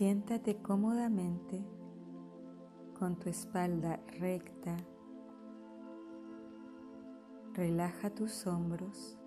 [0.00, 1.62] Siéntate cómodamente
[2.98, 4.74] con tu espalda recta.
[7.52, 9.18] Relaja tus hombros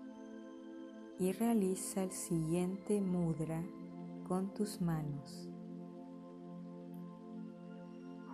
[1.20, 3.62] y realiza el siguiente mudra
[4.26, 5.48] con tus manos.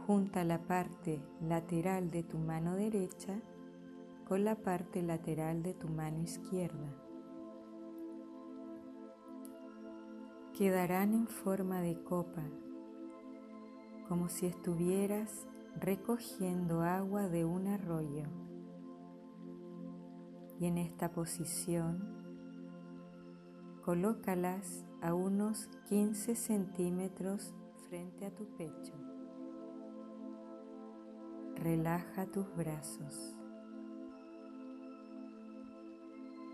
[0.06, 3.38] Junta la parte lateral de tu mano derecha
[4.26, 7.09] con la parte lateral de tu mano izquierda.
[10.60, 12.42] Quedarán en forma de copa,
[14.06, 18.24] como si estuvieras recogiendo agua de un arroyo.
[20.60, 21.98] Y en esta posición,
[23.86, 27.54] colócalas a unos 15 centímetros
[27.88, 28.92] frente a tu pecho.
[31.56, 33.34] Relaja tus brazos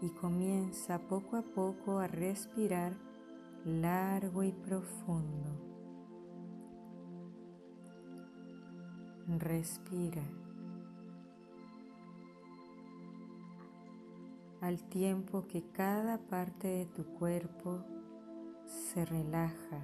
[0.00, 3.15] y comienza poco a poco a respirar
[3.66, 5.48] largo y profundo.
[9.26, 10.22] Respira.
[14.60, 17.84] Al tiempo que cada parte de tu cuerpo
[18.66, 19.80] se relaja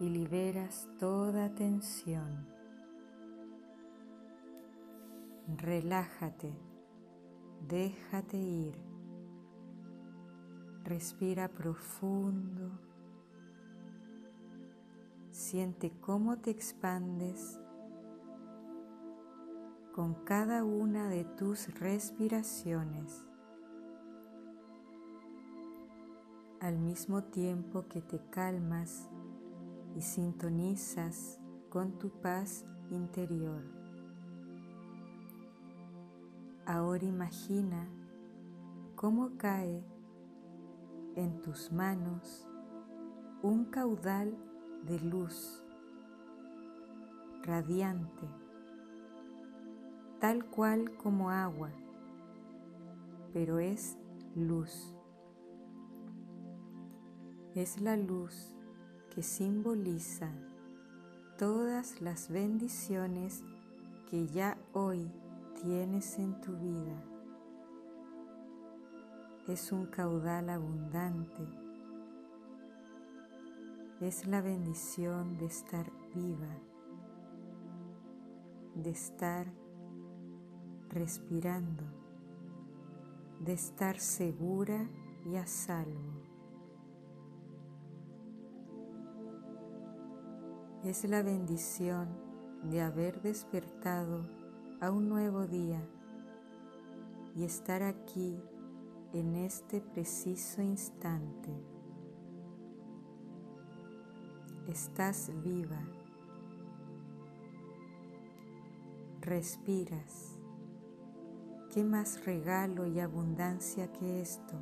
[0.00, 2.46] y liberas toda tensión.
[5.56, 6.52] Relájate.
[7.66, 8.93] Déjate ir.
[10.84, 12.70] Respira profundo.
[15.30, 17.58] Siente cómo te expandes
[19.94, 23.24] con cada una de tus respiraciones.
[26.60, 29.08] Al mismo tiempo que te calmas
[29.96, 33.62] y sintonizas con tu paz interior.
[36.66, 37.88] Ahora imagina
[38.96, 39.93] cómo cae
[41.16, 42.46] en tus manos
[43.42, 44.36] un caudal
[44.84, 45.62] de luz
[47.42, 48.28] radiante,
[50.18, 51.70] tal cual como agua,
[53.32, 53.98] pero es
[54.34, 54.94] luz.
[57.54, 58.56] Es la luz
[59.14, 60.32] que simboliza
[61.38, 63.44] todas las bendiciones
[64.10, 65.12] que ya hoy
[65.62, 67.13] tienes en tu vida
[69.46, 71.46] es un caudal abundante,
[74.00, 75.84] es la bendición de estar
[76.14, 76.58] viva,
[78.74, 79.46] de estar
[80.88, 81.84] respirando,
[83.40, 84.88] de estar segura
[85.26, 86.22] y a salvo.
[90.84, 92.08] Es la bendición
[92.70, 94.26] de haber despertado
[94.80, 95.86] a un nuevo día
[97.36, 98.38] y estar aquí
[99.14, 101.50] en este preciso instante.
[104.68, 105.80] Estás viva.
[109.20, 110.38] Respiras.
[111.72, 114.54] ¿Qué más regalo y abundancia que esto?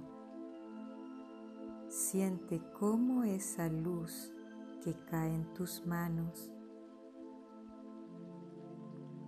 [1.89, 4.33] Siente cómo esa luz
[4.85, 6.53] que cae en tus manos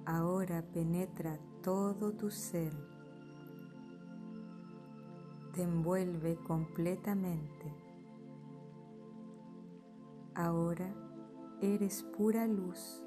[0.06, 2.72] ahora penetra todo tu ser,
[5.54, 7.72] te envuelve completamente.
[10.34, 10.92] Ahora
[11.60, 13.00] eres pura luz.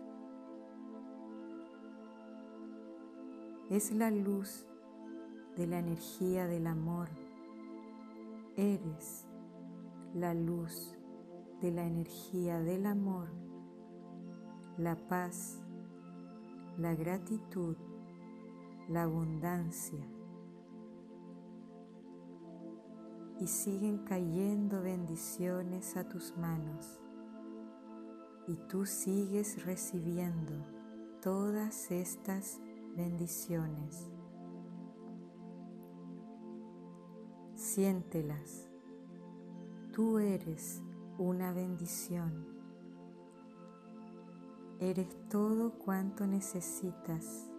[3.70, 4.66] Es la luz
[5.58, 7.10] de la energía del amor.
[8.56, 9.28] Eres
[10.14, 10.96] la luz
[11.62, 13.28] de la energía del amor,
[14.78, 15.60] la paz,
[16.78, 17.76] la gratitud,
[18.88, 20.00] la abundancia.
[23.40, 27.00] Y siguen cayendo bendiciones a tus manos.
[28.48, 30.54] Y tú sigues recibiendo
[31.22, 32.60] todas estas
[32.96, 34.10] bendiciones.
[37.56, 38.70] Siéntelas.
[39.94, 40.82] Tú eres
[41.18, 42.46] una bendición.
[44.80, 47.50] Eres todo cuanto necesitas.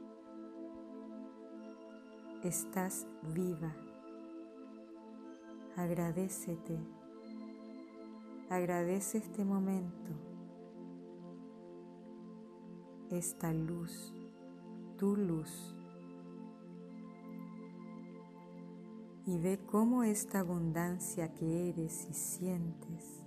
[2.44, 3.74] Estás viva.
[5.78, 6.76] Agradecete.
[8.50, 10.10] Agradece este momento.
[13.12, 14.12] Esta luz,
[14.96, 15.76] tu luz.
[19.25, 23.22] Y ve cómo esta abundancia que eres y sientes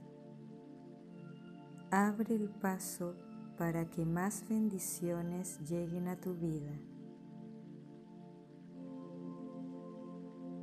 [1.89, 3.15] abre el paso
[3.57, 6.73] para que más bendiciones lleguen a tu vida.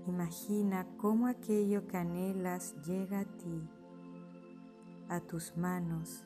[0.08, 3.68] Imagina cómo aquello que anhelas llega a ti
[5.10, 6.24] a tus manos,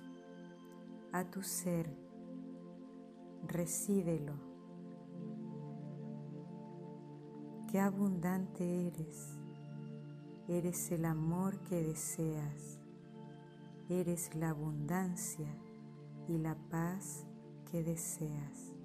[1.13, 1.93] a tu ser.
[3.49, 4.35] Recíbelo.
[7.73, 9.37] Qué abundante eres.
[10.47, 12.79] Eres el amor que deseas.
[13.89, 15.53] Eres la abundancia
[16.29, 17.27] y la paz
[17.69, 18.77] que deseas.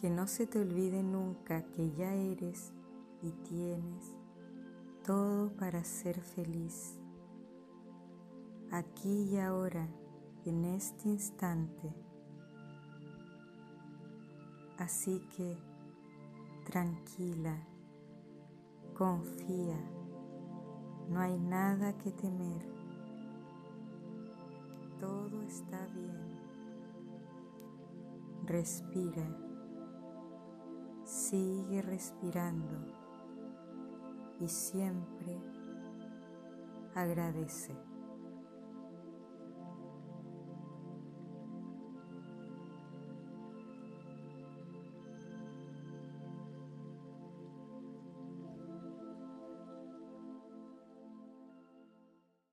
[0.00, 2.72] Que no se te olvide nunca que ya eres
[3.22, 4.14] y tienes
[5.04, 6.98] todo para ser feliz.
[8.70, 9.86] Aquí y ahora,
[10.44, 11.92] en este instante.
[14.78, 15.58] Así que
[16.64, 17.56] tranquila,
[18.96, 19.78] confía,
[21.08, 22.62] no hay nada que temer.
[25.00, 26.38] Todo está bien.
[28.46, 29.49] Respira.
[31.10, 32.86] Sigue respirando
[34.38, 35.36] y siempre
[36.94, 37.74] agradece.